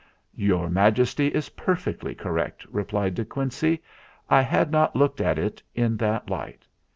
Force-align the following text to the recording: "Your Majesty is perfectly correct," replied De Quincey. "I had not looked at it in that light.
"Your 0.33 0.67
Majesty 0.67 1.27
is 1.27 1.49
perfectly 1.49 2.15
correct," 2.15 2.65
replied 2.71 3.13
De 3.13 3.23
Quincey. 3.23 3.83
"I 4.31 4.41
had 4.41 4.71
not 4.71 4.95
looked 4.95 5.21
at 5.21 5.37
it 5.37 5.61
in 5.75 5.95
that 5.97 6.27
light. 6.27 6.65